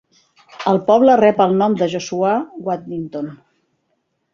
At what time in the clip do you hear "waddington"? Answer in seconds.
2.67-3.33